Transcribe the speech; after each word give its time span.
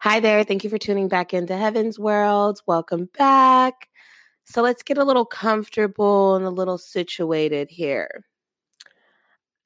Hi 0.00 0.20
there. 0.20 0.44
Thank 0.44 0.62
you 0.62 0.70
for 0.70 0.78
tuning 0.78 1.08
back 1.08 1.34
into 1.34 1.56
Heaven's 1.56 1.98
World. 1.98 2.60
Welcome 2.68 3.08
back. 3.18 3.88
So 4.44 4.62
let's 4.62 4.84
get 4.84 4.96
a 4.96 5.02
little 5.02 5.24
comfortable 5.24 6.36
and 6.36 6.44
a 6.44 6.50
little 6.50 6.78
situated 6.78 7.68
here. 7.68 8.24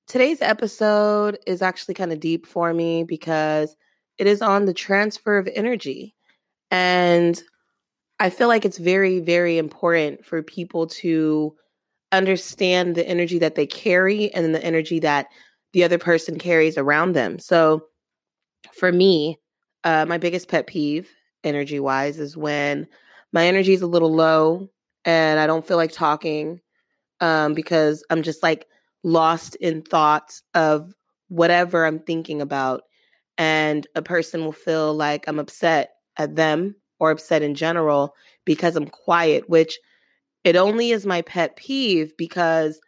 Today's 0.06 0.40
episode 0.40 1.38
is 1.46 1.60
actually 1.60 1.92
kind 1.92 2.14
of 2.14 2.20
deep 2.20 2.46
for 2.46 2.72
me 2.72 3.04
because 3.04 3.76
it 4.16 4.26
is 4.26 4.40
on 4.40 4.64
the 4.64 4.72
transfer 4.72 5.36
of 5.36 5.46
energy. 5.54 6.16
And 6.70 7.40
I 8.18 8.30
feel 8.30 8.48
like 8.48 8.64
it's 8.64 8.78
very, 8.78 9.20
very 9.20 9.58
important 9.58 10.24
for 10.24 10.42
people 10.42 10.86
to 10.86 11.54
understand 12.10 12.94
the 12.94 13.06
energy 13.06 13.38
that 13.40 13.54
they 13.54 13.66
carry 13.66 14.32
and 14.32 14.54
the 14.54 14.64
energy 14.64 14.98
that 15.00 15.26
the 15.74 15.84
other 15.84 15.98
person 15.98 16.38
carries 16.38 16.78
around 16.78 17.12
them. 17.12 17.38
So 17.38 17.84
for 18.72 18.90
me, 18.90 19.38
uh, 19.84 20.06
my 20.06 20.18
biggest 20.18 20.48
pet 20.48 20.66
peeve, 20.66 21.10
energy 21.44 21.80
wise, 21.80 22.18
is 22.18 22.36
when 22.36 22.86
my 23.32 23.46
energy 23.46 23.72
is 23.72 23.82
a 23.82 23.86
little 23.86 24.12
low 24.12 24.68
and 25.04 25.40
I 25.40 25.46
don't 25.46 25.66
feel 25.66 25.76
like 25.76 25.92
talking 25.92 26.60
um, 27.20 27.54
because 27.54 28.04
I'm 28.10 28.22
just 28.22 28.42
like 28.42 28.66
lost 29.02 29.56
in 29.56 29.82
thoughts 29.82 30.42
of 30.54 30.92
whatever 31.28 31.84
I'm 31.86 32.00
thinking 32.00 32.40
about. 32.40 32.82
And 33.38 33.86
a 33.94 34.02
person 34.02 34.44
will 34.44 34.52
feel 34.52 34.94
like 34.94 35.26
I'm 35.26 35.38
upset 35.38 35.90
at 36.16 36.36
them 36.36 36.76
or 37.00 37.10
upset 37.10 37.42
in 37.42 37.54
general 37.54 38.14
because 38.44 38.76
I'm 38.76 38.86
quiet, 38.86 39.48
which 39.48 39.78
it 40.44 40.56
only 40.56 40.90
is 40.90 41.06
my 41.06 41.22
pet 41.22 41.56
peeve 41.56 42.12
because 42.16 42.80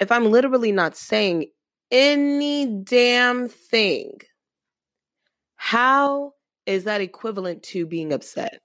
if 0.00 0.10
I'm 0.10 0.30
literally 0.30 0.72
not 0.72 0.96
saying 0.96 1.46
any 1.90 2.66
damn 2.66 3.48
thing, 3.48 4.18
how 5.66 6.32
is 6.64 6.84
that 6.84 7.00
equivalent 7.00 7.60
to 7.64 7.86
being 7.86 8.12
upset? 8.12 8.60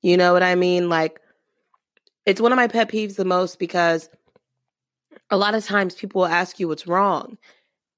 You 0.00 0.16
know 0.16 0.32
what 0.32 0.42
I 0.42 0.54
mean? 0.54 0.88
Like, 0.88 1.20
it's 2.24 2.40
one 2.40 2.50
of 2.50 2.56
my 2.56 2.66
pet 2.66 2.88
peeves 2.88 3.16
the 3.16 3.26
most 3.26 3.58
because 3.58 4.08
a 5.28 5.36
lot 5.36 5.54
of 5.54 5.66
times 5.66 5.94
people 5.94 6.22
will 6.22 6.28
ask 6.28 6.58
you 6.58 6.66
what's 6.66 6.86
wrong 6.86 7.36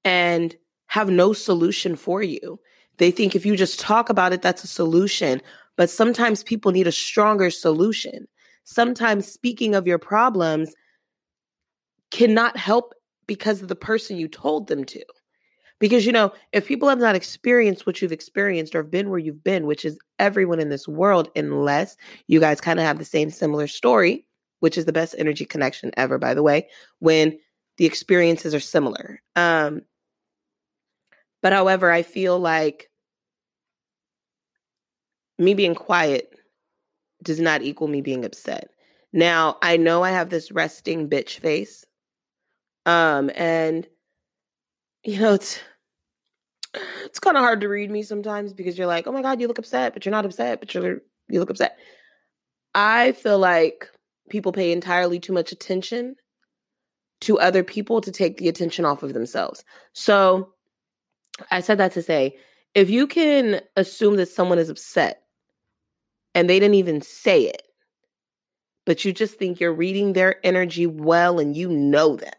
and 0.03 0.57
have 0.87 1.09
no 1.09 1.31
solution 1.31 1.95
for 1.95 2.21
you. 2.21 2.59
They 2.97 3.11
think 3.11 3.33
if 3.33 3.45
you 3.45 3.55
just 3.55 3.79
talk 3.79 4.09
about 4.09 4.33
it, 4.33 4.41
that's 4.41 4.65
a 4.65 4.67
solution. 4.67 5.41
But 5.77 5.89
sometimes 5.89 6.43
people 6.43 6.73
need 6.73 6.87
a 6.87 6.91
stronger 6.91 7.49
solution. 7.49 8.27
Sometimes 8.65 9.25
speaking 9.25 9.73
of 9.73 9.87
your 9.87 9.99
problems 9.99 10.73
cannot 12.11 12.57
help 12.57 12.93
because 13.25 13.61
of 13.61 13.69
the 13.69 13.75
person 13.77 14.17
you 14.17 14.27
told 14.27 14.67
them 14.67 14.83
to. 14.83 15.05
Because, 15.79 16.05
you 16.05 16.11
know, 16.11 16.33
if 16.51 16.67
people 16.67 16.89
have 16.89 16.97
not 16.97 17.15
experienced 17.15 17.85
what 17.85 18.01
you've 18.01 18.11
experienced 18.11 18.73
or 18.73 18.81
have 18.81 18.91
been 18.91 19.09
where 19.09 19.19
you've 19.19 19.43
been, 19.43 19.67
which 19.67 19.85
is 19.85 19.97
everyone 20.17 20.59
in 20.59 20.69
this 20.69 20.87
world, 20.87 21.29
unless 21.35 21.97
you 22.27 22.39
guys 22.39 22.59
kind 22.59 22.79
of 22.79 22.85
have 22.85 22.97
the 22.97 23.05
same 23.05 23.29
similar 23.29 23.67
story, 23.67 24.25
which 24.59 24.77
is 24.77 24.85
the 24.85 24.93
best 24.93 25.13
energy 25.17 25.45
connection 25.45 25.91
ever, 25.95 26.17
by 26.17 26.33
the 26.33 26.41
way, 26.41 26.67
when 26.99 27.37
the 27.77 27.85
experiences 27.85 28.55
are 28.55 28.59
similar. 28.59 29.21
Um, 29.35 29.83
but 31.43 31.53
however, 31.53 31.91
I 31.91 32.01
feel 32.01 32.39
like 32.39 32.89
me 35.37 35.53
being 35.53 35.75
quiet 35.75 36.33
does 37.23 37.39
not 37.39 37.61
equal 37.61 37.87
me 37.87 38.01
being 38.01 38.25
upset. 38.25 38.71
Now, 39.13 39.57
I 39.61 39.77
know 39.77 40.03
I 40.03 40.09
have 40.11 40.29
this 40.29 40.51
resting 40.51 41.09
bitch 41.09 41.39
face. 41.39 41.85
Um, 42.85 43.29
and 43.35 43.87
you 45.07 45.21
know, 45.21 45.33
it's 45.33 45.59
it's 47.05 47.19
kind 47.19 47.37
of 47.37 47.41
hard 47.41 47.61
to 47.61 47.69
read 47.69 47.89
me 47.89 48.03
sometimes 48.03 48.53
because 48.53 48.77
you're 48.77 48.87
like, 48.87 49.07
oh 49.07 49.11
my 49.13 49.21
God, 49.21 49.39
you 49.39 49.47
look 49.47 49.57
upset, 49.57 49.93
but 49.93 50.05
you're 50.05 50.11
not 50.11 50.25
upset, 50.25 50.59
but 50.59 50.73
you're 50.73 51.01
you 51.29 51.39
look 51.39 51.49
upset. 51.49 51.77
I 52.75 53.13
feel 53.13 53.39
like 53.39 53.89
people 54.29 54.51
pay 54.51 54.73
entirely 54.73 55.19
too 55.19 55.31
much 55.31 55.53
attention 55.53 56.17
to 57.21 57.39
other 57.39 57.63
people 57.63 58.01
to 58.01 58.11
take 58.11 58.37
the 58.37 58.49
attention 58.49 58.83
off 58.83 59.01
of 59.01 59.13
themselves. 59.13 59.63
So 59.93 60.53
I 61.49 61.61
said 61.61 61.77
that 61.77 61.93
to 61.93 62.01
say, 62.01 62.35
if 62.75 62.89
you 62.89 63.07
can 63.07 63.61
assume 63.77 64.17
that 64.17 64.27
someone 64.27 64.59
is 64.59 64.69
upset 64.69 65.23
and 66.35 66.49
they 66.49 66.59
didn't 66.59 66.75
even 66.75 67.01
say 67.01 67.43
it, 67.43 67.63
but 68.85 69.05
you 69.05 69.13
just 69.13 69.35
think 69.35 69.61
you're 69.61 69.73
reading 69.73 70.11
their 70.11 70.45
energy 70.45 70.85
well 70.85 71.39
and 71.39 71.55
you 71.55 71.69
know 71.69 72.17
them, 72.17 72.33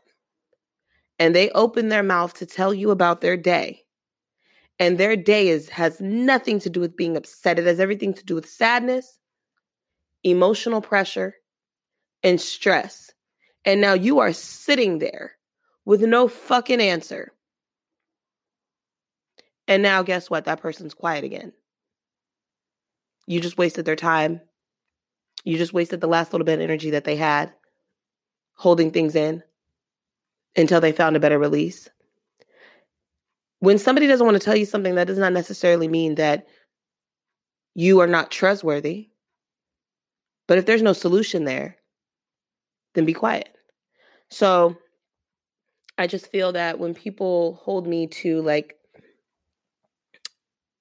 and 1.19 1.35
they 1.35 1.51
open 1.51 1.89
their 1.89 2.03
mouth 2.03 2.35
to 2.35 2.47
tell 2.47 2.73
you 2.73 2.91
about 2.91 3.21
their 3.21 3.37
day, 3.37 3.85
and 4.79 4.99
their 4.99 5.17
day 5.17 5.49
is 5.49 5.69
has 5.71 6.01
nothing 6.01 6.61
to 6.61 6.71
do 6.71 6.81
with 6.81 6.97
being 6.97 7.17
upset. 7.17 7.59
It 7.59 7.67
has 7.67 7.81
everything 7.81 8.15
to 8.15 8.25
do 8.25 8.35
with 8.35 8.49
sadness, 8.49 9.19
emotional 10.23 10.81
pressure, 10.81 11.35
and 12.23 12.41
stress. 12.41 13.13
And 13.65 13.81
now 13.81 13.95
you 13.95 14.21
are 14.21 14.33
sitting 14.33 14.99
there 14.99 15.33
with 15.85 16.03
no 16.03 16.29
fucking 16.29 16.81
answer. 16.81 17.33
And 19.67 19.83
now 19.83 20.03
guess 20.03 20.31
what? 20.31 20.47
That 20.47 20.61
person's 20.61 20.95
quiet 20.95 21.25
again. 21.25 21.53
You 23.27 23.41
just 23.41 23.59
wasted 23.59 23.85
their 23.85 23.97
time. 23.97 24.41
You 25.45 25.59
just 25.59 25.75
wasted 25.75 26.01
the 26.01 26.07
last 26.07 26.33
little 26.33 26.47
bit 26.47 26.55
of 26.55 26.61
energy 26.61 26.91
that 26.91 27.05
they 27.05 27.17
had 27.17 27.53
holding 28.55 28.91
things 28.91 29.15
in 29.15 29.43
until 30.57 30.81
they 30.81 30.93
found 30.93 31.17
a 31.17 31.21
better 31.21 31.39
release. 31.39 31.89
When 33.61 33.79
somebody 33.79 34.07
doesn't 34.07 34.25
want 34.25 34.37
to 34.37 34.45
tell 34.45 34.57
you 34.57 34.67
something, 34.67 34.95
that 34.95 35.07
does 35.07 35.19
not 35.19 35.33
necessarily 35.33 35.89
mean 35.89 36.17
that 36.17 36.47
you 37.75 38.01
are 38.01 38.07
not 38.07 38.31
trustworthy. 38.31 39.11
But 40.47 40.59
if 40.59 40.67
there's 40.67 40.83
no 40.83 40.93
solution 40.93 41.45
there, 41.45 41.77
then 42.95 43.05
be 43.05 43.13
quiet. 43.13 43.49
So 44.31 44.77
I 45.97 46.07
just 46.07 46.31
feel 46.31 46.53
that 46.53 46.79
when 46.79 46.95
people 46.95 47.61
hold 47.63 47.87
me 47.87 48.07
to 48.07 48.41
like 48.43 48.77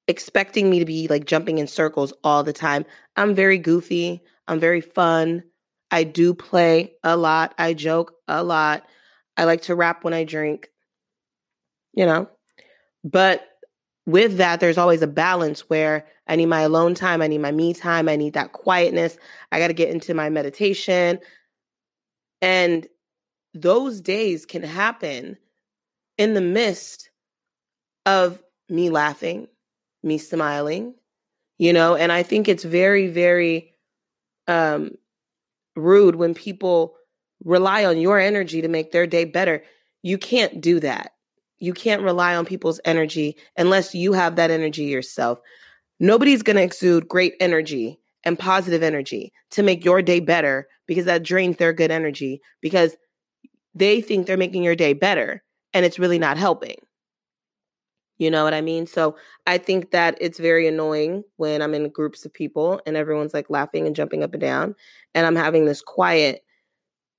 expecting 0.08 0.70
me 0.70 0.80
to 0.80 0.86
be 0.86 1.08
like 1.08 1.26
jumping 1.26 1.58
in 1.58 1.68
circles 1.68 2.14
all 2.24 2.44
the 2.44 2.54
time, 2.54 2.86
I'm 3.16 3.36
very 3.36 3.58
goofy. 3.58 4.22
I'm 4.48 4.60
very 4.60 4.82
fun. 4.82 5.44
I 5.92 6.04
do 6.04 6.34
play 6.34 6.94
a 7.04 7.18
lot. 7.18 7.54
I 7.58 7.74
joke 7.74 8.14
a 8.28 8.44
lot. 8.44 8.84
I 9.38 9.46
like 9.46 9.62
to 9.64 9.76
rap 9.76 10.04
when 10.04 10.14
I 10.14 10.24
drink, 10.24 10.70
you 11.94 12.06
know. 12.06 12.30
But 13.04 13.48
with 14.06 14.38
that, 14.38 14.60
there's 14.60 14.78
always 14.78 15.02
a 15.02 15.08
balance 15.08 15.70
where 15.70 16.08
I 16.28 16.36
need 16.36 16.48
my 16.48 16.62
alone 16.62 16.96
time, 16.96 17.22
I 17.22 17.28
need 17.28 17.40
my 17.40 17.52
me 17.52 17.74
time, 17.74 18.10
I 18.10 18.16
need 18.16 18.34
that 18.34 18.54
quietness. 18.54 19.18
I 19.52 19.60
got 19.60 19.68
to 19.68 19.74
get 19.74 19.90
into 19.90 20.14
my 20.14 20.30
meditation. 20.30 21.20
And 22.42 22.88
those 23.54 24.02
days 24.02 24.46
can 24.46 24.64
happen 24.64 25.38
in 26.18 26.34
the 26.34 26.42
midst 26.42 27.10
of 28.06 28.42
me 28.70 28.90
laughing, 28.90 29.48
me 30.04 30.18
smiling, 30.18 30.96
you 31.58 31.74
know, 31.74 31.96
and 31.96 32.12
I 32.12 32.24
think 32.24 32.48
it's 32.48 32.64
very, 32.64 33.08
very 33.08 33.74
um, 34.48 34.92
rude 35.76 36.16
when 36.16 36.34
people 36.34 36.96
rely 37.44 37.86
on 37.86 38.00
your 38.00 38.20
energy 38.20 38.62
to 38.62 38.68
make 38.68 38.92
their 38.92 39.08
day 39.08 39.26
better. 39.26 39.64
You 40.04 40.18
can't 40.18 40.62
do 40.62 40.80
that. 40.80 41.12
You 41.60 41.74
can't 41.74 42.04
rely 42.04 42.36
on 42.36 42.46
people's 42.46 42.80
energy 42.86 43.36
unless 43.58 43.96
you 43.96 44.14
have 44.14 44.36
that 44.36 44.52
energy 44.52 44.86
yourself. 44.86 45.40
Nobody's 46.00 46.44
going 46.44 46.58
to 46.58 46.64
exude 46.64 47.08
great 47.08 47.34
energy 47.40 48.00
and 48.24 48.38
positive 48.38 48.84
energy 48.84 49.34
to 49.52 49.64
make 49.64 49.84
your 49.84 50.02
day 50.02 50.20
better 50.20 50.68
because 50.86 51.06
that 51.06 51.24
drains 51.24 51.58
their 51.58 51.74
good 51.74 51.92
energy 51.92 52.42
because 52.62 52.96
they 53.74 54.02
think 54.02 54.28
they're 54.28 54.38
making 54.38 54.64
your 54.64 54.76
day 54.76 54.94
better 54.94 55.44
and 55.74 55.86
it's 55.86 56.00
really 56.00 56.20
not 56.20 56.38
helping. 56.38 56.76
You 58.18 58.32
know 58.32 58.44
what 58.44 58.54
I 58.54 58.62
mean? 58.62 58.88
So 58.88 59.16
I 59.46 59.60
think 59.60 59.92
that 59.92 60.18
it's 60.20 60.40
very 60.40 60.68
annoying 60.68 61.24
when 61.38 61.62
I'm 61.62 61.76
in 61.76 61.90
groups 61.90 62.26
of 62.26 62.34
people 62.34 62.82
and 62.86 62.98
everyone's 62.98 63.34
like 63.34 63.50
laughing 63.50 63.86
and 63.86 63.96
jumping 63.96 64.24
up 64.24 64.34
and 64.34 64.42
down. 64.42 64.76
And 65.14 65.26
I'm 65.26 65.36
having 65.36 65.66
this 65.66 65.82
quiet 65.82 66.44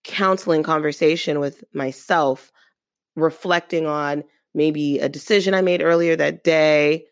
counseling 0.09 0.65
conversation 0.65 1.39
with 1.39 1.63
myself, 1.73 2.51
reflecting 3.15 3.87
on 3.87 4.25
maybe 4.55 4.99
a 4.99 5.09
decision 5.09 5.55
I 5.55 5.61
made 5.61 5.83
earlier 5.83 6.17
that 6.17 6.43
day, 6.43 7.05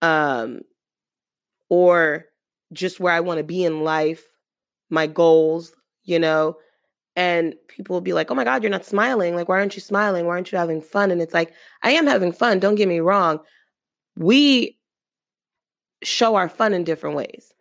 um, 0.00 0.62
or 1.68 2.24
just 2.72 2.98
where 2.98 3.12
I 3.12 3.20
want 3.20 3.38
to 3.38 3.44
be 3.44 3.64
in 3.64 3.84
life, 3.84 4.24
my 4.90 5.06
goals, 5.06 5.72
you 6.04 6.18
know, 6.18 6.56
and 7.14 7.54
people 7.68 7.94
will 7.94 8.00
be 8.00 8.14
like, 8.14 8.30
oh 8.30 8.34
my 8.34 8.44
God, 8.44 8.62
you're 8.62 8.70
not 8.70 8.86
smiling. 8.86 9.36
Like, 9.36 9.48
why 9.48 9.58
aren't 9.58 9.76
you 9.76 9.82
smiling? 9.82 10.26
Why 10.26 10.32
aren't 10.32 10.50
you 10.50 10.58
having 10.58 10.80
fun? 10.80 11.10
And 11.10 11.20
it's 11.20 11.34
like, 11.34 11.52
I 11.82 11.92
am 11.92 12.06
having 12.06 12.32
fun. 12.32 12.58
Don't 12.58 12.74
get 12.74 12.88
me 12.88 13.00
wrong. 13.00 13.40
We 14.16 14.78
show 16.02 16.34
our 16.34 16.48
fun 16.48 16.72
in 16.72 16.84
different 16.84 17.16
ways. 17.16 17.52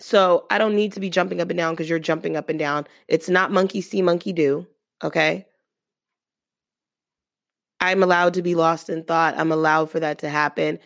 So 0.00 0.46
I 0.50 0.58
don't 0.58 0.76
need 0.76 0.92
to 0.92 1.00
be 1.00 1.10
jumping 1.10 1.40
up 1.40 1.50
and 1.50 1.58
down 1.58 1.74
because 1.74 1.88
you're 1.88 1.98
jumping 1.98 2.36
up 2.36 2.48
and 2.48 2.58
down. 2.58 2.86
It's 3.08 3.28
not 3.28 3.50
monkey 3.50 3.80
see, 3.80 4.02
monkey 4.02 4.32
do. 4.32 4.66
Okay. 5.02 5.46
I'm 7.80 8.02
allowed 8.02 8.34
to 8.34 8.42
be 8.42 8.54
lost 8.54 8.88
in 8.88 9.04
thought. 9.04 9.38
I'm 9.38 9.52
allowed 9.52 9.90
for 9.90 10.00
that 10.00 10.18
to 10.20 10.28
happen. 10.28 10.78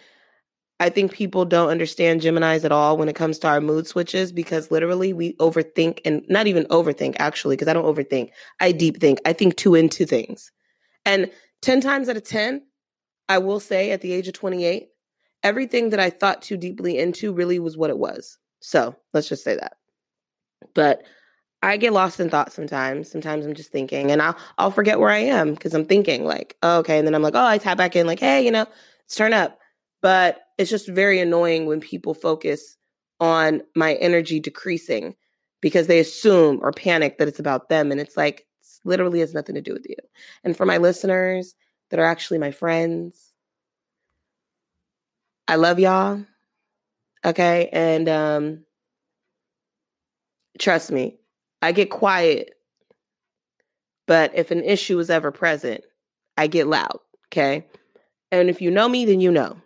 I 0.81 0.89
think 0.89 1.13
people 1.13 1.45
don't 1.45 1.69
understand 1.69 2.23
Geminis 2.23 2.65
at 2.65 2.73
all 2.73 2.97
when 2.97 3.09
it 3.09 3.15
comes 3.15 3.39
to 3.39 3.49
our 3.49 3.61
mood 3.61 3.87
switches 3.87 4.33
because 4.33 4.71
literally 4.71 5.13
we 5.13 5.35
overthink 5.35 6.01
and 6.05 6.25
not 6.29 6.47
even 6.47 6.65
overthink 6.65 7.17
actually, 7.19 7.55
because 7.55 7.69
I 7.69 7.73
don't 7.73 7.85
overthink. 7.85 8.31
I 8.61 8.73
deep 8.73 8.99
think. 9.01 9.21
I 9.25 9.33
think 9.33 9.57
too 9.57 9.75
into 9.75 10.05
things. 10.05 10.51
And 11.07 11.31
10 11.63 11.81
times 11.83 12.09
out 12.09 12.17
of 12.17 12.25
10, 12.25 12.63
I 13.29 13.39
will 13.39 13.61
say 13.61 13.93
at 13.93 14.01
the 14.01 14.13
age 14.13 14.27
of 14.27 14.35
28, 14.35 14.89
everything 15.45 15.91
that 15.91 16.01
I 16.01 16.11
thought 16.11 16.43
too 16.43 16.57
deeply 16.57 16.99
into 16.99 17.33
really 17.33 17.61
was 17.61 17.77
what 17.77 17.91
it 17.91 17.99
was. 17.99 18.39
So 18.63 18.97
let's 19.13 19.29
just 19.29 19.45
say 19.45 19.57
that. 19.57 19.77
But 20.75 21.03
I 21.63 21.77
get 21.77 21.93
lost 21.93 22.21
in 22.21 22.31
thought 22.31 22.53
sometimes. 22.53 23.11
Sometimes 23.11 23.45
I'm 23.45 23.55
just 23.55 23.73
thinking 23.73 24.11
and 24.11 24.23
I'll 24.23 24.37
I'll 24.57 24.71
forget 24.71 25.01
where 25.01 25.11
I 25.11 25.19
am 25.19 25.53
because 25.55 25.75
I'm 25.75 25.85
thinking 25.85 26.25
like, 26.25 26.57
oh, 26.63 26.79
okay. 26.79 26.99
And 26.99 27.07
then 27.07 27.15
I'm 27.15 27.23
like, 27.23 27.35
oh, 27.35 27.45
I 27.45 27.59
tap 27.59 27.77
back 27.77 27.95
in 27.97 28.07
like, 28.07 28.21
hey, 28.21 28.45
you 28.45 28.51
know, 28.51 28.67
let's 29.01 29.17
turn 29.17 29.33
up. 29.33 29.59
But 30.01 30.41
it's 30.59 30.71
just 30.71 30.89
very 30.89 31.21
annoying 31.21 31.67
when 31.67 31.81
people 31.81 32.15
focus 32.15 32.77
on 33.21 33.63
my 33.77 33.95
energy 33.95 34.41
decreasing 34.41 35.15
because 35.61 35.87
they 35.87 36.01
assume 36.01 36.59
or 36.63 36.73
panic 36.73 37.19
that 37.19 37.29
it's 37.29 37.39
about 37.39 37.69
them. 37.69 37.93
And 37.93 38.01
it's 38.01 38.17
like, 38.17 38.41
it 38.41 38.67
literally 38.85 39.21
has 39.21 39.35
nothing 39.35 39.55
to 39.55 39.61
do 39.61 39.73
with 39.73 39.87
you. 39.89 39.97
And 40.43 40.57
for 40.57 40.67
my 40.67 40.79
listeners 40.79 41.55
that 41.91 42.01
are 42.01 42.05
actually 42.05 42.39
my 42.39 42.51
friends, 42.51 43.33
I 45.47 45.57
love 45.57 45.79
y'all. 45.79 46.25
Okay. 47.25 47.69
And 47.73 48.09
um, 48.09 48.65
trust 50.59 50.91
me, 50.91 51.17
I 51.61 51.73
get 51.73 51.91
quiet, 51.91 52.55
but 54.07 54.33
if 54.35 54.51
an 54.51 54.63
issue 54.65 54.99
is 54.99 55.11
ever 55.11 55.31
present, 55.31 55.85
I 56.37 56.47
get 56.47 56.67
loud. 56.67 56.99
Okay. 57.29 57.67
And 58.31 58.49
if 58.51 58.61
you 58.61 58.71
know 58.71 58.89
me, 58.89 59.05
then 59.05 59.21
you 59.21 59.31
know. 59.31 59.57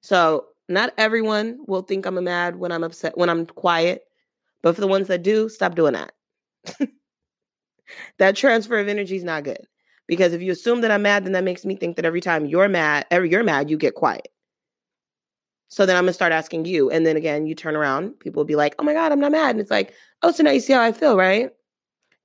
So 0.00 0.46
not 0.68 0.92
everyone 0.98 1.60
will 1.66 1.82
think 1.82 2.06
I'm 2.06 2.22
mad 2.22 2.56
when 2.56 2.72
I'm 2.72 2.84
upset, 2.84 3.16
when 3.18 3.30
I'm 3.30 3.46
quiet. 3.46 4.02
But 4.62 4.74
for 4.74 4.80
the 4.80 4.86
ones 4.88 5.08
that 5.08 5.22
do, 5.22 5.48
stop 5.48 5.74
doing 5.74 5.94
that. 5.94 6.12
that 8.18 8.36
transfer 8.36 8.78
of 8.78 8.88
energy 8.88 9.16
is 9.16 9.24
not 9.24 9.44
good. 9.44 9.66
Because 10.06 10.32
if 10.32 10.42
you 10.42 10.52
assume 10.52 10.80
that 10.80 10.90
I'm 10.90 11.02
mad, 11.02 11.24
then 11.24 11.32
that 11.32 11.44
makes 11.44 11.64
me 11.64 11.76
think 11.76 11.96
that 11.96 12.04
every 12.04 12.20
time 12.20 12.46
you're 12.46 12.68
mad, 12.68 13.06
every 13.10 13.30
you're 13.30 13.44
mad, 13.44 13.70
you 13.70 13.76
get 13.76 13.94
quiet. 13.94 14.28
So 15.70 15.86
then 15.86 15.96
I'm 15.96 16.02
gonna 16.02 16.12
start 16.12 16.32
asking 16.32 16.64
you. 16.64 16.90
And 16.90 17.06
then 17.06 17.16
again, 17.16 17.46
you 17.46 17.54
turn 17.54 17.76
around, 17.76 18.18
people 18.18 18.40
will 18.40 18.46
be 18.46 18.56
like, 18.56 18.74
oh 18.78 18.82
my 18.82 18.92
God, 18.92 19.12
I'm 19.12 19.20
not 19.20 19.32
mad. 19.32 19.50
And 19.50 19.60
it's 19.60 19.70
like, 19.70 19.94
oh, 20.22 20.32
so 20.32 20.42
now 20.42 20.50
you 20.50 20.60
see 20.60 20.72
how 20.72 20.82
I 20.82 20.92
feel, 20.92 21.16
right? 21.16 21.50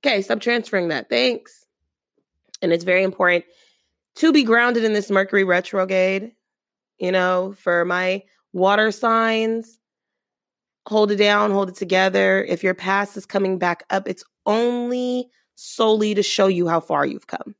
Okay, 0.04 0.20
stop 0.20 0.40
transferring 0.40 0.88
that. 0.88 1.08
Thanks. 1.08 1.64
And 2.60 2.72
it's 2.72 2.84
very 2.84 3.04
important 3.04 3.44
to 4.16 4.32
be 4.32 4.42
grounded 4.42 4.82
in 4.82 4.94
this 4.94 5.10
Mercury 5.10 5.44
retrograde, 5.44 6.32
you 6.98 7.12
know, 7.12 7.54
for 7.58 7.84
my 7.84 8.24
water 8.52 8.90
signs. 8.90 9.78
Hold 10.88 11.12
it 11.12 11.16
down, 11.16 11.52
hold 11.52 11.68
it 11.68 11.76
together. 11.76 12.44
If 12.44 12.64
your 12.64 12.74
past 12.74 13.16
is 13.16 13.26
coming 13.26 13.58
back 13.58 13.84
up, 13.90 14.08
it's 14.08 14.24
only 14.44 15.28
solely 15.54 16.14
to 16.14 16.22
show 16.22 16.48
you 16.48 16.66
how 16.66 16.80
far 16.80 17.06
you've 17.06 17.26
come. 17.28 17.54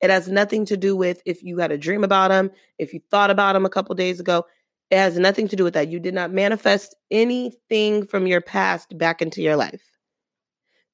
It 0.00 0.10
has 0.10 0.28
nothing 0.28 0.64
to 0.66 0.76
do 0.76 0.96
with 0.96 1.22
if 1.24 1.42
you 1.42 1.58
had 1.58 1.72
a 1.72 1.78
dream 1.78 2.02
about 2.02 2.28
them, 2.28 2.50
if 2.78 2.92
you 2.92 3.00
thought 3.10 3.30
about 3.30 3.52
them 3.52 3.64
a 3.64 3.70
couple 3.70 3.94
days 3.94 4.18
ago. 4.18 4.44
It 4.90 4.98
has 4.98 5.18
nothing 5.18 5.48
to 5.48 5.56
do 5.56 5.64
with 5.64 5.74
that. 5.74 5.88
You 5.88 5.98
did 5.98 6.14
not 6.14 6.32
manifest 6.32 6.94
anything 7.10 8.06
from 8.06 8.26
your 8.26 8.40
past 8.40 8.96
back 8.96 9.22
into 9.22 9.42
your 9.42 9.56
life. 9.56 9.82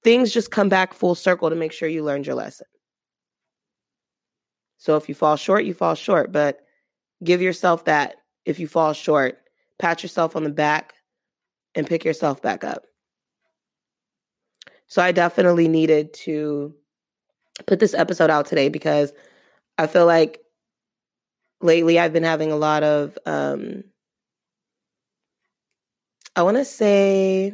Things 0.02 0.32
just 0.32 0.50
come 0.50 0.68
back 0.68 0.94
full 0.94 1.14
circle 1.14 1.50
to 1.50 1.56
make 1.56 1.72
sure 1.72 1.88
you 1.88 2.02
learned 2.02 2.26
your 2.26 2.36
lesson. 2.36 2.66
So 4.78 4.96
if 4.96 5.08
you 5.08 5.14
fall 5.14 5.36
short, 5.36 5.64
you 5.64 5.74
fall 5.74 5.94
short, 5.94 6.32
but 6.32 6.60
give 7.22 7.42
yourself 7.42 7.84
that 7.84 8.16
if 8.46 8.58
you 8.58 8.66
fall 8.66 8.94
short. 8.94 9.38
Pat 9.78 10.02
yourself 10.02 10.36
on 10.36 10.44
the 10.44 10.50
back 10.50 10.94
and 11.74 11.86
pick 11.86 12.04
yourself 12.04 12.40
back 12.40 12.64
up. 12.64 12.84
So 14.86 15.02
I 15.02 15.12
definitely 15.12 15.68
needed 15.68 16.12
to 16.14 16.74
put 17.66 17.78
this 17.78 17.94
episode 17.94 18.30
out 18.30 18.46
today 18.46 18.68
because 18.68 19.12
I 19.78 19.86
feel 19.86 20.06
like 20.06 20.40
lately 21.60 21.98
I've 21.98 22.12
been 22.12 22.22
having 22.22 22.52
a 22.52 22.56
lot 22.56 22.82
of 22.82 23.18
um 23.26 23.84
I 26.36 26.42
want 26.42 26.56
to 26.56 26.64
say 26.64 27.52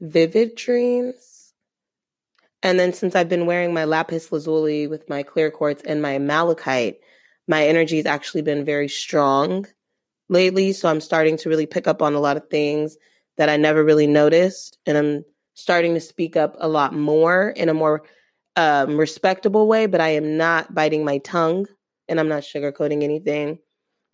vivid 0.00 0.54
dreams. 0.54 1.52
And 2.62 2.78
then 2.78 2.92
since 2.92 3.14
I've 3.14 3.28
been 3.28 3.46
wearing 3.46 3.72
my 3.72 3.84
lapis 3.84 4.32
lazuli 4.32 4.86
with 4.86 5.08
my 5.08 5.22
clear 5.22 5.50
quartz 5.50 5.82
and 5.84 6.02
my 6.02 6.18
malachite, 6.18 7.00
my 7.46 7.66
energy 7.66 7.96
has 7.98 8.06
actually 8.06 8.42
been 8.42 8.64
very 8.64 8.88
strong 8.88 9.66
lately. 10.28 10.72
So 10.72 10.88
I'm 10.88 11.00
starting 11.00 11.36
to 11.38 11.48
really 11.48 11.66
pick 11.66 11.86
up 11.86 12.02
on 12.02 12.14
a 12.14 12.20
lot 12.20 12.36
of 12.36 12.48
things 12.48 12.96
that 13.36 13.48
I 13.48 13.56
never 13.56 13.84
really 13.84 14.06
noticed. 14.06 14.78
And 14.86 14.96
I'm 14.98 15.24
starting 15.54 15.94
to 15.94 16.00
speak 16.00 16.36
up 16.36 16.56
a 16.58 16.68
lot 16.68 16.94
more 16.94 17.50
in 17.50 17.68
a 17.68 17.74
more 17.74 18.02
um, 18.56 18.96
respectable 18.96 19.68
way, 19.68 19.86
but 19.86 20.00
I 20.00 20.10
am 20.10 20.36
not 20.36 20.74
biting 20.74 21.04
my 21.04 21.18
tongue 21.18 21.66
and 22.08 22.18
I'm 22.18 22.28
not 22.28 22.42
sugarcoating 22.42 23.02
anything. 23.02 23.58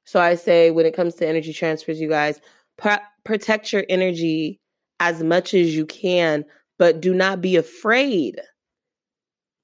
So 0.05 0.21
I 0.21 0.35
say 0.35 0.71
when 0.71 0.87
it 0.87 0.95
comes 0.95 1.15
to 1.17 1.27
energy 1.29 1.53
transfers, 1.53 2.01
you 2.01 2.09
guys 2.09 2.41
pr- 2.77 3.05
protect 3.25 3.73
your 3.73 3.85
energy 3.89 4.61
as 5.01 5.23
much 5.23 5.55
as 5.55 5.75
you 5.75 5.87
can, 5.87 6.45
but 6.79 7.01
do 7.01 7.15
not 7.15 7.41
be 7.41 7.57
afraid 7.57 8.41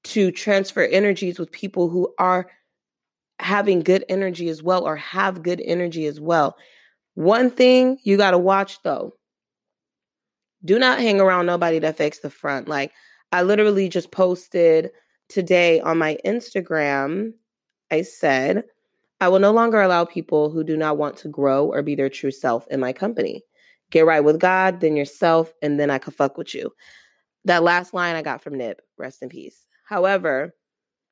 to 0.03 0.31
transfer 0.31 0.83
energies 0.83 1.37
with 1.37 1.51
people 1.51 1.89
who 1.89 2.11
are 2.17 2.47
having 3.39 3.81
good 3.81 4.03
energy 4.09 4.49
as 4.49 4.63
well 4.63 4.85
or 4.85 4.95
have 4.95 5.43
good 5.43 5.61
energy 5.63 6.05
as 6.05 6.19
well. 6.19 6.55
One 7.15 7.51
thing 7.51 7.99
you 8.03 8.17
got 8.17 8.31
to 8.31 8.37
watch 8.37 8.81
though 8.83 9.13
do 10.63 10.77
not 10.77 10.99
hang 10.99 11.19
around 11.19 11.45
nobody 11.45 11.79
that 11.79 11.97
fakes 11.97 12.19
the 12.19 12.29
front. 12.29 12.67
Like, 12.67 12.91
I 13.31 13.41
literally 13.43 13.89
just 13.89 14.11
posted 14.11 14.91
today 15.29 15.79
on 15.79 15.97
my 15.97 16.17
Instagram 16.25 17.33
I 17.91 18.01
said, 18.03 18.63
I 19.19 19.27
will 19.27 19.39
no 19.39 19.51
longer 19.51 19.81
allow 19.81 20.05
people 20.05 20.49
who 20.49 20.63
do 20.63 20.77
not 20.77 20.97
want 20.97 21.17
to 21.17 21.27
grow 21.27 21.67
or 21.67 21.83
be 21.83 21.93
their 21.93 22.09
true 22.09 22.31
self 22.31 22.65
in 22.71 22.79
my 22.79 22.93
company. 22.93 23.43
Get 23.91 24.05
right 24.05 24.23
with 24.23 24.39
God, 24.39 24.79
then 24.79 24.95
yourself, 24.95 25.53
and 25.61 25.79
then 25.79 25.91
I 25.91 25.97
can 25.97 26.13
fuck 26.13 26.37
with 26.37 26.55
you. 26.55 26.71
That 27.45 27.63
last 27.63 27.93
line 27.93 28.15
I 28.15 28.21
got 28.21 28.41
from 28.41 28.57
Nip, 28.57 28.81
rest 28.97 29.21
in 29.21 29.29
peace. 29.29 29.67
However, 29.85 30.55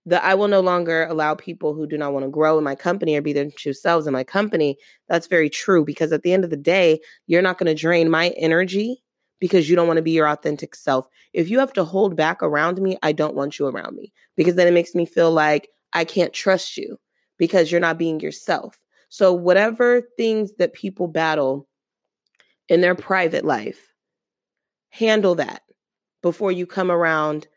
the 0.05 0.23
I 0.23 0.33
will 0.35 0.47
no 0.47 0.61
longer 0.61 1.05
allow 1.05 1.35
people 1.35 1.73
who 1.73 1.85
do 1.85 1.97
not 1.97 2.13
want 2.13 2.25
to 2.25 2.31
grow 2.31 2.57
in 2.57 2.63
my 2.63 2.75
company 2.75 3.15
or 3.15 3.21
be 3.21 3.33
their 3.33 3.51
true 3.51 3.73
selves 3.73 4.07
in 4.07 4.13
my 4.13 4.23
company. 4.23 4.77
That's 5.09 5.27
very 5.27 5.50
true 5.50 5.83
because 5.83 6.13
at 6.13 6.24
the 6.24 6.31
end 6.31 6.45
of 6.45 6.50
the 6.50 6.57
day, 6.57 7.01
you're 7.27 7.41
not 7.41 7.57
going 7.57 7.67
to 7.67 7.79
drain 7.79 8.09
my 8.09 8.29
energy 8.29 9.03
because 9.39 9.69
you 9.69 9.75
don't 9.75 9.88
want 9.88 9.98
to 9.98 10.03
be 10.03 10.12
your 10.12 10.27
authentic 10.27 10.74
self. 10.74 11.07
If 11.33 11.50
you 11.50 11.59
have 11.59 11.74
to 11.74 11.83
hold 11.83 12.15
back 12.15 12.41
around 12.41 12.81
me, 12.81 12.98
I 13.03 13.12
don't 13.12 13.36
want 13.36 13.59
you 13.59 13.67
around 13.67 13.95
me 13.95 14.13
because 14.36 14.55
then 14.55 14.67
it 14.67 14.74
makes 14.74 14.95
me 14.95 15.05
feel 15.05 15.31
like 15.31 15.69
I 15.93 16.05
can't 16.05 16.34
trust 16.34 16.77
you 16.77 17.00
because 17.38 17.72
you're 17.72 17.81
not 17.81 17.98
being 17.98 18.19
yourself. 18.19 18.77
So, 19.10 19.34
whatever 19.34 20.01
things 20.17 20.53
that 20.58 20.74
people 20.74 21.08
battle 21.08 21.67
in 22.67 22.81
their 22.81 22.96
private 22.96 23.43
life, 23.43 23.88
handle 24.89 25.36
that 25.36 25.63
before 26.22 26.51
you 26.51 26.65
come 26.65 26.91
around 26.91 27.48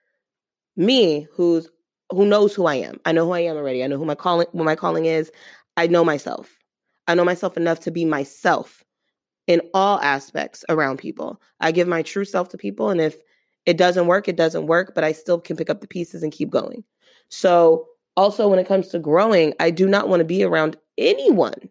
me 0.76 1.26
who's 1.32 1.68
who 2.10 2.26
knows 2.26 2.54
who 2.54 2.66
I 2.66 2.76
am. 2.76 3.00
I 3.04 3.12
know 3.12 3.24
who 3.26 3.32
I 3.32 3.40
am 3.40 3.56
already. 3.56 3.82
I 3.82 3.86
know 3.86 3.98
who 3.98 4.04
my 4.04 4.14
calling 4.14 4.46
what 4.52 4.64
my 4.64 4.76
calling 4.76 5.06
is. 5.06 5.30
I 5.76 5.86
know 5.86 6.04
myself. 6.04 6.58
I 7.08 7.14
know 7.14 7.24
myself 7.24 7.56
enough 7.56 7.80
to 7.80 7.90
be 7.90 8.04
myself 8.04 8.84
in 9.46 9.60
all 9.74 9.98
aspects 10.00 10.64
around 10.68 10.98
people. 10.98 11.40
I 11.60 11.72
give 11.72 11.88
my 11.88 12.02
true 12.02 12.24
self 12.24 12.48
to 12.50 12.58
people 12.58 12.90
and 12.90 13.00
if 13.00 13.16
it 13.64 13.76
doesn't 13.76 14.06
work, 14.06 14.28
it 14.28 14.36
doesn't 14.36 14.66
work, 14.66 14.92
but 14.94 15.04
I 15.04 15.12
still 15.12 15.40
can 15.40 15.56
pick 15.56 15.70
up 15.70 15.80
the 15.80 15.86
pieces 15.86 16.22
and 16.22 16.32
keep 16.32 16.50
going. 16.50 16.84
So 17.28 17.86
also, 18.16 18.48
when 18.48 18.58
it 18.58 18.68
comes 18.68 18.88
to 18.88 18.98
growing, 18.98 19.54
I 19.58 19.70
do 19.70 19.86
not 19.88 20.08
want 20.08 20.20
to 20.20 20.24
be 20.24 20.44
around 20.44 20.76
anyone 20.98 21.70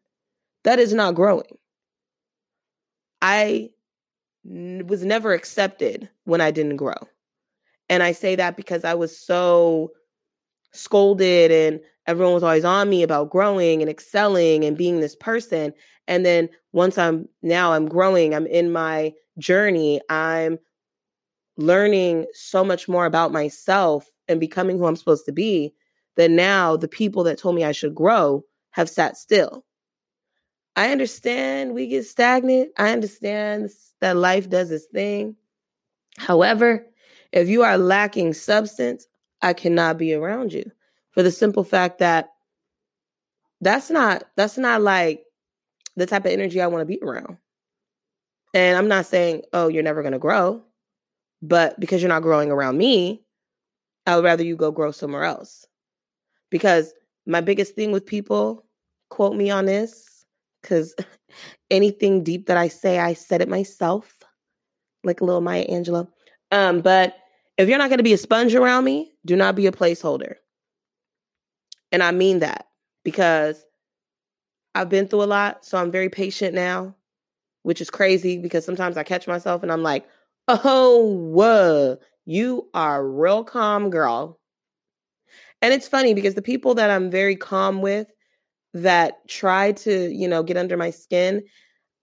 that 0.64 0.80
is 0.80 0.94
not 0.94 1.16
growing. 1.16 1.58
I 3.22 3.70
n- 4.50 4.88
was 4.88 5.06
never 5.06 5.34
accepted 5.34 6.10
when 6.24 6.42
I 6.42 6.52
didn't 6.52 6.78
grow. 6.78 6.96
And 7.90 8.02
I 8.02 8.12
say 8.14 8.36
that 8.36 8.56
because 8.56 8.84
I 8.84 8.94
was 8.94 9.18
so 9.18 9.92
scolded 10.72 11.52
and 11.52 11.80
everyone 12.08 12.34
was 12.34 12.44
always 12.44 12.66
on 12.66 12.90
me 12.90 13.04
about 13.04 13.30
growing 13.30 13.82
and 13.82 13.90
excelling 13.90 14.64
and 14.64 14.78
being 14.78 15.00
this 15.00 15.16
person. 15.16 15.74
And 16.08 16.26
then 16.26 16.50
once 16.74 16.98
I'm 16.98 17.28
now 17.42 17.74
I'm 17.74 17.88
growing, 17.88 18.34
I'm 18.34 18.48
in 18.48 18.72
my 18.72 19.14
journey, 19.38 20.02
I'm 20.10 20.58
learning 21.58 22.26
so 22.34 22.64
much 22.64 22.88
more 22.88 23.06
about 23.06 23.32
myself 23.32 24.10
and 24.28 24.40
becoming 24.40 24.78
who 24.78 24.86
I'm 24.86 24.96
supposed 24.96 25.26
to 25.26 25.32
be 25.32 25.74
that 26.18 26.32
now 26.32 26.78
the 26.78 26.88
people 26.88 27.24
that 27.24 27.38
told 27.38 27.56
me 27.56 27.64
I 27.64 27.72
should 27.72 27.96
grow 27.96 28.46
have 28.72 28.90
sat 28.90 29.18
still. 29.18 29.66
I 30.76 30.92
understand 30.92 31.74
we 31.74 31.88
get 31.88 32.06
stagnant. 32.06 32.72
I 32.78 32.92
understand 32.92 33.70
that 34.00 34.18
life 34.18 34.50
does 34.50 34.72
its 34.72 34.86
thing. 34.86 35.36
However, 36.18 36.86
if 37.32 37.50
you 37.50 37.64
are 37.64 37.78
lacking 37.78 38.34
substance, 38.34 39.08
I 39.42 39.54
cannot 39.54 39.98
be 39.98 40.14
around 40.14 40.54
you. 40.54 40.70
for 41.12 41.24
the 41.24 41.32
simple 41.32 41.64
fact 41.64 42.00
that 42.00 42.30
that's 43.62 43.90
not 43.90 44.24
that's 44.36 44.58
not 44.58 44.82
like 44.82 45.24
the 45.96 46.06
type 46.06 46.26
of 46.26 46.32
energy 46.32 46.62
I 46.62 46.68
want 46.68 46.82
to 46.82 46.86
be 46.86 47.00
around. 47.02 47.38
And 48.54 48.78
I'm 48.78 48.88
not 48.88 49.06
saying, 49.06 49.44
oh, 49.54 49.68
you're 49.68 49.84
never 49.84 50.02
going 50.02 50.14
to 50.14 50.20
grow, 50.20 50.62
but 51.42 51.80
because 51.80 52.02
you're 52.02 52.10
not 52.10 52.24
growing 52.24 52.52
around 52.52 52.78
me, 52.78 53.24
I 54.06 54.16
would 54.16 54.26
rather 54.26 54.44
you 54.44 54.56
go 54.56 54.72
grow 54.72 54.92
somewhere 54.92 55.24
else. 55.24 55.66
Because 56.52 56.94
my 57.26 57.42
biggest 57.42 57.74
thing 57.74 57.92
with 57.92 58.06
people, 58.06 58.66
quote 59.10 59.36
me 59.36 59.50
on 59.50 59.66
this, 59.66 60.24
because 60.62 60.96
anything 61.72 62.24
deep 62.24 62.46
that 62.46 62.58
I 62.58 62.68
say, 62.68 63.00
I 63.00 63.14
said 63.14 63.42
it 63.42 63.50
myself, 63.50 64.22
like 65.04 65.22
a 65.22 65.26
little 65.26 65.42
Maya 65.42 65.66
Angelou. 65.68 66.08
Um, 66.52 66.82
but 66.82 67.16
if 67.58 67.68
you're 67.68 67.78
not 67.78 67.90
going 67.90 68.00
to 68.00 68.04
be 68.04 68.14
a 68.14 68.18
sponge 68.18 68.54
around 68.54 68.84
me, 68.84 69.14
do 69.26 69.36
not 69.36 69.56
be 69.56 69.66
a 69.66 69.72
placeholder. 69.72 70.36
And 71.92 72.04
I 72.04 72.12
mean 72.12 72.40
that 72.40 72.68
because 73.04 73.66
I've 74.76 74.90
been 74.90 75.08
through 75.08 75.24
a 75.24 75.26
lot, 75.26 75.66
so 75.66 75.78
I'm 75.78 75.92
very 75.92 76.10
patient 76.10 76.54
now, 76.54 76.96
which 77.64 77.82
is 77.82 77.90
crazy 77.90 78.38
because 78.38 78.66
sometimes 78.66 78.98
I 78.98 79.04
catch 79.04 79.28
myself 79.28 79.64
and 79.64 79.72
I'm 79.72 79.84
like, 79.84 80.08
oh, 80.48 81.06
whoa, 81.06 81.98
you 82.26 82.70
are 82.74 83.08
real 83.08 83.44
calm, 83.44 83.90
girl. 83.90 84.40
And 85.62 85.74
it's 85.74 85.88
funny 85.88 86.14
because 86.14 86.34
the 86.34 86.42
people 86.42 86.76
that 86.76 86.90
I'm 86.90 87.12
very 87.12 87.36
calm 87.36 87.82
with 87.82 88.08
that 88.74 89.28
try 89.28 89.74
to, 89.74 90.10
you 90.12 90.28
know, 90.28 90.44
get 90.44 90.58
under 90.58 90.78
my 90.78 90.90
skin, 90.90 91.44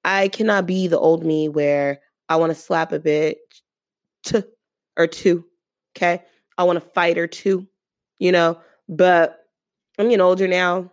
I 0.04 0.28
cannot 0.28 0.66
be 0.66 0.86
the 0.86 0.98
old 0.98 1.24
me 1.24 1.48
where 1.48 2.00
I 2.28 2.36
want 2.36 2.50
to 2.50 2.60
slap 2.60 2.92
a 2.92 2.98
bit 2.98 3.38
or 4.96 5.06
two. 5.06 5.44
Okay. 5.96 6.22
I 6.56 6.64
want 6.64 6.76
to 6.82 6.88
fight 6.90 7.18
or 7.18 7.26
two, 7.26 7.66
you 8.18 8.32
know, 8.32 8.60
but 8.88 9.38
I'm 9.98 10.06
getting 10.06 10.20
older 10.20 10.46
now 10.46 10.92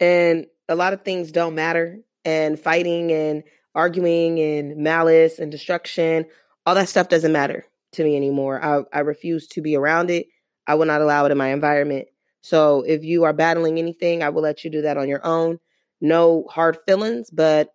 and 0.00 0.46
a 0.68 0.74
lot 0.74 0.92
of 0.92 1.02
things 1.02 1.32
don't 1.32 1.54
matter 1.54 1.98
and 2.24 2.58
fighting 2.58 3.10
and 3.12 3.42
arguing 3.74 4.38
and 4.38 4.76
malice 4.76 5.38
and 5.38 5.50
destruction 5.50 6.26
all 6.66 6.74
that 6.74 6.88
stuff 6.88 7.08
doesn't 7.08 7.32
matter 7.32 7.64
to 7.92 8.04
me 8.04 8.16
anymore 8.16 8.62
I, 8.62 8.98
I 8.98 9.00
refuse 9.00 9.46
to 9.48 9.62
be 9.62 9.76
around 9.76 10.10
it 10.10 10.26
i 10.68 10.74
will 10.74 10.86
not 10.86 11.00
allow 11.00 11.24
it 11.24 11.32
in 11.32 11.38
my 11.38 11.48
environment 11.48 12.06
so 12.40 12.82
if 12.86 13.02
you 13.02 13.24
are 13.24 13.32
battling 13.32 13.78
anything 13.78 14.22
i 14.22 14.28
will 14.28 14.42
let 14.42 14.62
you 14.62 14.70
do 14.70 14.82
that 14.82 14.96
on 14.96 15.08
your 15.08 15.24
own 15.26 15.58
no 16.00 16.44
hard 16.48 16.76
feelings 16.86 17.30
but 17.30 17.70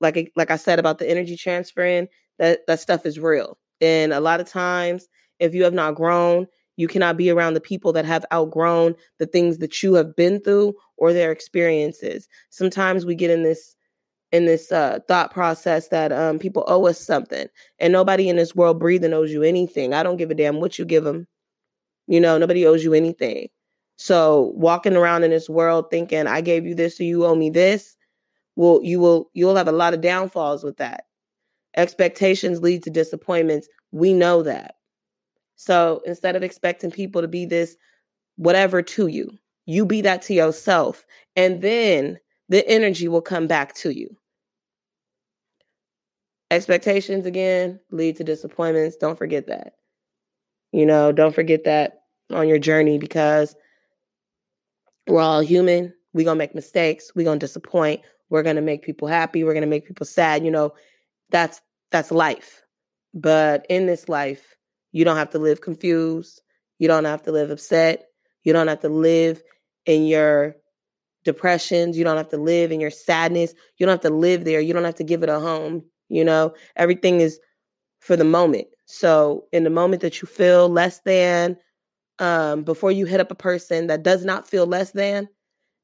like 0.00 0.30
like 0.36 0.50
i 0.50 0.56
said 0.56 0.78
about 0.78 0.98
the 0.98 1.08
energy 1.08 1.36
transferring 1.36 2.06
that 2.38 2.60
that 2.66 2.80
stuff 2.80 3.06
is 3.06 3.18
real 3.18 3.56
and 3.80 4.12
a 4.12 4.20
lot 4.20 4.40
of 4.40 4.48
times 4.48 5.08
if 5.38 5.54
you 5.54 5.64
have 5.64 5.74
not 5.74 5.94
grown 5.94 6.46
you 6.76 6.88
cannot 6.88 7.16
be 7.16 7.30
around 7.30 7.54
the 7.54 7.60
people 7.60 7.92
that 7.92 8.04
have 8.04 8.24
outgrown 8.32 8.94
the 9.18 9.26
things 9.26 9.58
that 9.58 9.82
you 9.82 9.94
have 9.94 10.16
been 10.16 10.40
through 10.40 10.74
or 10.96 11.12
their 11.12 11.30
experiences. 11.30 12.28
Sometimes 12.50 13.04
we 13.04 13.14
get 13.14 13.30
in 13.30 13.42
this 13.42 13.76
in 14.30 14.46
this 14.46 14.72
uh, 14.72 14.98
thought 15.08 15.30
process 15.30 15.88
that 15.88 16.10
um, 16.10 16.38
people 16.38 16.64
owe 16.66 16.86
us 16.86 16.98
something, 16.98 17.46
and 17.78 17.92
nobody 17.92 18.30
in 18.30 18.36
this 18.36 18.54
world 18.54 18.80
breathing 18.80 19.12
owes 19.12 19.30
you 19.30 19.42
anything. 19.42 19.92
I 19.92 20.02
don't 20.02 20.16
give 20.16 20.30
a 20.30 20.34
damn 20.34 20.58
what 20.58 20.78
you 20.78 20.86
give 20.86 21.04
them. 21.04 21.26
You 22.12 22.20
know, 22.20 22.36
nobody 22.36 22.66
owes 22.66 22.84
you 22.84 22.92
anything. 22.92 23.48
So 23.96 24.52
walking 24.54 24.96
around 24.96 25.24
in 25.24 25.30
this 25.30 25.48
world 25.48 25.86
thinking 25.90 26.26
I 26.26 26.42
gave 26.42 26.66
you 26.66 26.74
this, 26.74 26.98
so 26.98 27.04
you 27.04 27.24
owe 27.24 27.34
me 27.34 27.48
this, 27.48 27.96
well, 28.54 28.80
you 28.82 29.00
will 29.00 29.30
you'll 29.32 29.56
have 29.56 29.66
a 29.66 29.72
lot 29.72 29.94
of 29.94 30.02
downfalls 30.02 30.62
with 30.62 30.76
that. 30.76 31.04
Expectations 31.74 32.60
lead 32.60 32.82
to 32.82 32.90
disappointments. 32.90 33.66
We 33.92 34.12
know 34.12 34.42
that. 34.42 34.74
So 35.56 36.02
instead 36.04 36.36
of 36.36 36.42
expecting 36.42 36.90
people 36.90 37.22
to 37.22 37.28
be 37.28 37.46
this 37.46 37.78
whatever 38.36 38.82
to 38.82 39.06
you, 39.06 39.30
you 39.64 39.86
be 39.86 40.02
that 40.02 40.20
to 40.22 40.34
yourself. 40.34 41.06
And 41.34 41.62
then 41.62 42.18
the 42.50 42.68
energy 42.68 43.08
will 43.08 43.22
come 43.22 43.46
back 43.46 43.74
to 43.76 43.88
you. 43.88 44.14
Expectations 46.50 47.24
again 47.24 47.80
lead 47.90 48.16
to 48.16 48.24
disappointments. 48.24 48.98
Don't 48.98 49.16
forget 49.16 49.46
that. 49.46 49.76
You 50.72 50.84
know, 50.84 51.10
don't 51.10 51.34
forget 51.34 51.64
that 51.64 52.01
on 52.34 52.48
your 52.48 52.58
journey 52.58 52.98
because 52.98 53.54
we're 55.06 55.20
all 55.20 55.40
human. 55.40 55.92
We're 56.12 56.24
going 56.24 56.36
to 56.36 56.38
make 56.38 56.54
mistakes. 56.54 57.12
We're 57.14 57.24
going 57.24 57.38
to 57.38 57.46
disappoint. 57.46 58.02
We're 58.30 58.42
going 58.42 58.56
to 58.56 58.62
make 58.62 58.82
people 58.82 59.08
happy. 59.08 59.44
We're 59.44 59.54
going 59.54 59.62
to 59.62 59.68
make 59.68 59.86
people 59.86 60.06
sad. 60.06 60.44
You 60.44 60.50
know, 60.50 60.74
that's 61.30 61.60
that's 61.90 62.10
life. 62.10 62.62
But 63.14 63.66
in 63.68 63.86
this 63.86 64.08
life, 64.08 64.56
you 64.92 65.04
don't 65.04 65.16
have 65.16 65.30
to 65.30 65.38
live 65.38 65.60
confused. 65.60 66.40
You 66.78 66.88
don't 66.88 67.04
have 67.04 67.22
to 67.24 67.32
live 67.32 67.50
upset. 67.50 68.08
You 68.44 68.52
don't 68.52 68.68
have 68.68 68.80
to 68.80 68.88
live 68.88 69.42
in 69.86 70.06
your 70.06 70.56
depressions. 71.24 71.96
You 71.96 72.04
don't 72.04 72.16
have 72.16 72.30
to 72.30 72.38
live 72.38 72.72
in 72.72 72.80
your 72.80 72.90
sadness. 72.90 73.54
You 73.76 73.86
don't 73.86 73.94
have 73.94 74.10
to 74.10 74.16
live 74.16 74.44
there. 74.44 74.60
You 74.60 74.72
don't 74.72 74.84
have 74.84 74.96
to 74.96 75.04
give 75.04 75.22
it 75.22 75.28
a 75.28 75.40
home. 75.40 75.84
You 76.08 76.24
know, 76.24 76.54
everything 76.76 77.20
is 77.20 77.38
for 78.00 78.16
the 78.16 78.24
moment. 78.24 78.66
So, 78.86 79.44
in 79.52 79.64
the 79.64 79.70
moment 79.70 80.02
that 80.02 80.20
you 80.20 80.26
feel 80.26 80.68
less 80.68 81.00
than, 81.00 81.56
um, 82.18 82.62
before 82.62 82.92
you 82.92 83.06
hit 83.06 83.20
up 83.20 83.30
a 83.30 83.36
person 83.36 83.88
that 83.88 84.02
does 84.02 84.24
not 84.24 84.48
feel 84.48 84.66
less 84.66 84.92
than, 84.92 85.28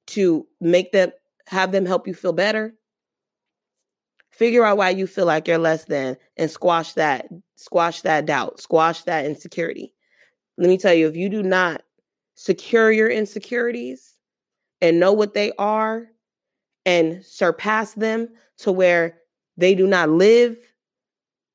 to 0.09 0.47
make 0.61 0.93
them 0.93 1.11
have 1.47 1.73
them 1.73 1.85
help 1.85 2.07
you 2.07 2.15
feel 2.15 2.33
better, 2.33 2.75
figure 4.31 4.65
out 4.65 4.77
why 4.79 4.91
you 4.91 5.07
feel 5.07 5.27
like 5.27 5.49
you're 5.49 5.59
less 5.59 5.85
than 5.85 6.17
and 6.37 6.51
squash 6.51 6.95
that 6.95 7.29
squash 7.57 8.03
that 8.03 8.25
doubt 8.25 8.61
squash 8.61 9.03
that 9.03 9.27
insecurity. 9.27 9.93
Let 10.57 10.69
me 10.69 10.79
tell 10.79 10.95
you 10.95 11.09
if 11.09 11.17
you 11.17 11.29
do 11.29 11.43
not 11.43 11.83
secure 12.35 12.91
your 12.91 13.09
insecurities 13.09 14.15
and 14.81 15.01
know 15.01 15.13
what 15.13 15.35
they 15.35 15.53
are 15.59 16.07
and 16.87 17.25
surpass 17.25 17.93
them 17.95 18.29
to 18.59 18.73
where 18.73 19.19
they 19.57 19.75
do 19.75 19.87
not 19.87 20.09
live 20.09 20.57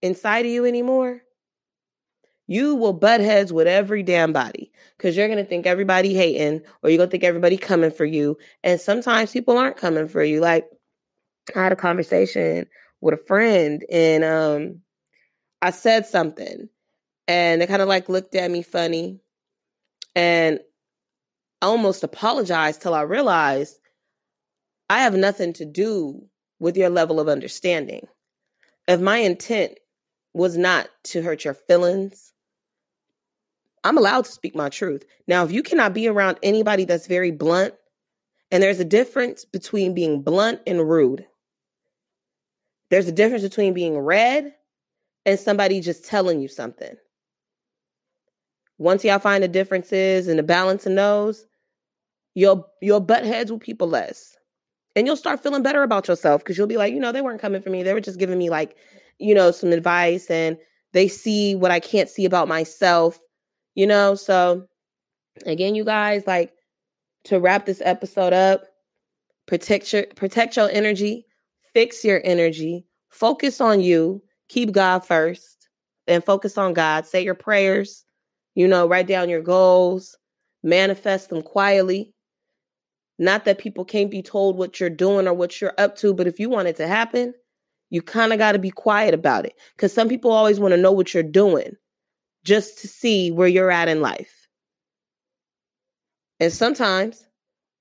inside 0.02 0.46
of 0.46 0.52
you 0.52 0.66
anymore 0.66 1.22
you 2.48 2.76
will 2.76 2.94
butt 2.94 3.22
heads 3.22 3.54
with 3.54 3.68
every 3.68 4.04
damn 4.04 4.34
body 4.34 4.63
because 4.98 5.16
you're 5.16 5.28
going 5.28 5.38
to 5.38 5.46
think 5.46 5.66
everybody 5.66 6.14
hating 6.14 6.62
or 6.82 6.90
you're 6.90 6.98
going 6.98 7.10
to 7.10 7.12
think 7.12 7.24
everybody 7.24 7.58
coming 7.58 7.92
for 7.92 8.06
you 8.06 8.38
and 8.64 8.80
sometimes 8.80 9.32
people 9.32 9.58
aren't 9.58 9.78
coming 9.78 10.08
for 10.08 10.24
you 10.24 10.40
like 10.40 10.66
I 11.56 11.64
had 11.64 11.72
a 11.72 11.78
conversation 11.78 12.68
with 13.02 13.14
a 13.14 13.24
friend 13.26 13.84
and 13.92 14.24
um 14.24 14.82
I 15.62 15.72
said 15.72 16.06
something 16.06 16.70
and 17.28 17.62
they 17.62 17.68
kind 17.68 17.82
of 17.82 17.88
like 17.88 18.10
looked 18.10 18.36
at 18.36 18.52
me 18.52 18.62
funny 18.64 19.20
and 20.16 20.60
I 21.62 21.68
almost 21.68 22.04
apologized 22.04 22.82
till 22.82 22.94
I 22.94 23.02
realized 23.02 23.78
I 24.90 25.00
have 25.00 25.16
nothing 25.16 25.54
to 25.54 25.66
do 25.66 26.28
with 26.60 26.76
your 26.78 26.90
level 26.90 27.20
of 27.20 27.30
understanding. 27.30 28.08
If 28.88 29.00
my 29.00 29.18
intent 29.18 29.80
was 30.34 30.58
not 30.58 30.90
to 31.06 31.22
hurt 31.22 31.46
your 31.46 31.54
feelings, 31.54 32.33
I'm 33.84 33.98
allowed 33.98 34.26
to 34.26 34.32
speak 34.32 34.56
my 34.56 34.70
truth. 34.70 35.04
Now, 35.28 35.44
if 35.44 35.52
you 35.52 35.64
cannot 35.64 35.94
be 35.94 36.08
around 36.08 36.38
anybody 36.42 36.86
that's 36.86 37.08
very 37.08 37.32
blunt, 37.32 37.74
and 38.52 38.62
there's 38.62 38.80
a 38.80 38.86
difference 38.86 39.46
between 39.46 39.96
being 39.96 40.22
blunt 40.22 40.62
and 40.68 40.88
rude. 40.88 41.26
There's 42.92 43.08
a 43.08 43.12
difference 43.12 43.42
between 43.42 43.74
being 43.74 43.98
read 43.98 44.54
and 45.26 45.40
somebody 45.40 45.82
just 45.82 46.06
telling 46.06 46.40
you 46.40 46.48
something. 46.48 46.96
Once 48.78 49.04
y'all 49.04 49.18
find 49.18 49.44
the 49.44 49.48
differences 49.48 50.28
and 50.28 50.38
the 50.38 50.44
balance 50.44 50.86
in 50.86 50.94
those, 50.94 51.48
you'll 52.36 52.68
you'll 52.80 53.00
butt 53.00 53.26
heads 53.26 53.52
with 53.52 53.62
people 53.62 53.88
less. 53.88 54.38
And 54.96 55.08
you'll 55.08 55.18
start 55.18 55.42
feeling 55.42 55.64
better 55.64 55.82
about 55.82 56.08
yourself 56.08 56.44
because 56.44 56.56
you'll 56.56 56.68
be 56.68 56.78
like, 56.78 56.94
you 56.94 57.00
know, 57.00 57.12
they 57.12 57.22
weren't 57.22 57.42
coming 57.42 57.64
for 57.64 57.72
me. 57.72 57.82
They 57.82 57.94
were 57.94 58.02
just 58.02 58.20
giving 58.20 58.38
me 58.38 58.52
like, 58.52 58.78
you 59.18 59.34
know, 59.34 59.50
some 59.50 59.72
advice 59.72 60.30
and 60.30 60.58
they 60.92 61.08
see 61.08 61.56
what 61.56 61.72
I 61.72 61.80
can't 61.80 62.10
see 62.10 62.26
about 62.26 62.48
myself, 62.48 63.20
you 63.76 63.88
know? 63.88 64.16
So 64.16 64.68
again, 65.46 65.76
you 65.76 65.84
guys, 65.84 66.26
like 66.28 66.54
to 67.26 67.40
wrap 67.40 67.66
this 67.66 67.82
episode 67.84 68.34
up, 68.34 68.64
protect 69.48 69.94
your 69.94 70.06
protect 70.16 70.58
your 70.58 70.70
energy, 70.70 71.26
fix 71.74 72.04
your 72.04 72.22
energy, 72.24 72.86
focus 73.10 73.62
on 73.62 73.82
you, 73.82 74.22
keep 74.50 74.72
God 74.72 75.06
first, 75.06 75.70
and 76.08 76.24
focus 76.24 76.58
on 76.58 76.74
God. 76.74 77.06
Say 77.06 77.24
your 77.24 77.36
prayers, 77.36 78.06
you 78.56 78.68
know, 78.68 78.88
write 78.88 79.08
down 79.08 79.30
your 79.30 79.42
goals, 79.42 80.18
manifest 80.64 81.30
them 81.30 81.42
quietly. 81.42 82.14
Not 83.20 83.46
that 83.46 83.60
people 83.60 83.86
can't 83.86 84.10
be 84.10 84.24
told 84.24 84.58
what 84.58 84.80
you're 84.80 84.90
doing 84.90 85.28
or 85.28 85.34
what 85.34 85.62
you're 85.62 85.74
up 85.78 85.96
to, 85.98 86.14
but 86.14 86.28
if 86.28 86.40
you 86.40 86.50
want 86.50 86.68
it 86.68 86.78
to 86.78 86.88
happen, 86.88 87.34
you 87.90 88.02
kind 88.02 88.34
of 88.34 88.40
got 88.40 88.54
to 88.54 88.60
be 88.60 88.72
quiet 88.72 89.14
about 89.14 89.46
it 89.46 89.54
because 89.76 89.94
some 89.94 90.10
people 90.10 90.32
always 90.32 90.60
want 90.60 90.74
to 90.74 90.82
know 90.82 90.92
what 90.92 91.14
you're 91.14 91.22
doing 91.22 91.76
just 92.44 92.80
to 92.80 92.88
see 92.88 93.32
where 93.32 93.48
you're 93.48 93.72
at 93.72 93.88
in 93.88 94.02
life. 94.02 94.48
And 96.40 96.52
sometimes 96.52 97.26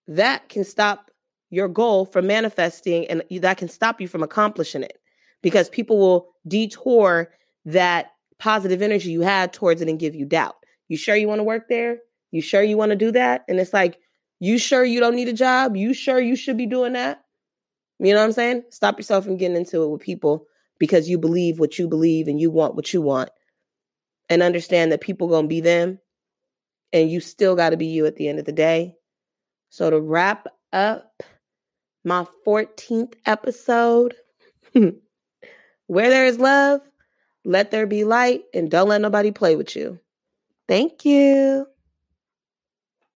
that 0.09 0.49
can 0.49 0.65
stop 0.65 1.11
your 1.51 1.69
goal 1.69 2.07
from 2.07 2.27
manifesting 2.27 3.07
and 3.09 3.23
that 3.43 3.59
can 3.59 3.69
stop 3.69 4.01
you 4.01 4.09
from 4.09 4.23
accomplishing 4.23 4.83
it 4.83 4.99
because 5.43 5.69
people 5.69 5.99
will 5.99 6.29
detour 6.47 7.31
that 7.65 8.13
positive 8.39 8.83
energy 8.83 9.11
you 9.11 9.21
had 9.21 9.53
towards 9.53 9.83
it 9.83 9.89
and 9.89 9.99
give 9.99 10.15
you 10.15 10.25
doubt. 10.25 10.57
You 10.89 10.97
sure 10.97 11.17
you 11.17 11.29
want 11.29 11.41
to 11.41 11.45
work 11.45 11.69
there? 11.69 11.99
You 12.31 12.41
sure 12.41 12.63
you 12.63 12.77
want 12.77 12.91
to 12.91 12.97
do 12.97 13.13
that? 13.13 13.45
And 13.49 13.61
it's 13.61 13.73
like, 13.73 13.99
you 14.41 14.59
sure 14.59 14.85
you 14.85 14.99
don't 14.99 15.15
need 15.15 15.29
a 15.29 15.33
job? 15.33 15.77
You 15.77 15.95
sure 15.95 16.21
you 16.21 16.35
should 16.35 16.57
be 16.57 16.67
doing 16.67 16.95
that? 16.95 17.23
You 17.99 18.13
know 18.13 18.19
what 18.19 18.25
I'm 18.25 18.33
saying? 18.33 18.65
Stop 18.71 18.99
yourself 18.99 19.25
from 19.25 19.37
getting 19.37 19.57
into 19.57 19.83
it 19.83 19.89
with 19.89 20.01
people 20.01 20.47
because 20.79 21.09
you 21.09 21.19
believe 21.19 21.61
what 21.61 21.79
you 21.79 21.87
believe 21.87 22.27
and 22.27 22.41
you 22.41 22.51
want 22.51 22.75
what 22.75 22.93
you 22.93 23.01
want. 23.01 23.31
And 24.29 24.43
understand 24.43 24.93
that 24.93 25.01
people 25.01 25.29
to 25.29 25.47
be 25.47 25.61
them 25.61 25.99
and 26.93 27.11
you 27.11 27.21
still 27.21 27.57
got 27.57 27.71
to 27.71 27.77
be 27.77 27.87
you 27.87 28.07
at 28.07 28.17
the 28.17 28.29
end 28.29 28.39
of 28.39 28.45
the 28.45 28.53
day. 28.53 28.95
So 29.71 29.91
to 29.91 30.01
wrap 30.01 30.47
up 30.73 31.23
my 32.05 32.27
14th 32.47 33.15
episode, 33.27 34.15
where 35.87 36.11
there 36.11 36.27
is 36.27 36.39
love, 36.39 36.81
let 37.45 37.71
there 37.71 37.87
be 37.87 38.05
light 38.05 38.43
and 38.55 38.71
don't 38.71 38.89
let 38.89 39.01
nobody 39.01 39.31
play 39.31 39.57
with 39.57 39.75
you. 39.75 39.99
Thank 40.69 41.05
you. 41.05 41.67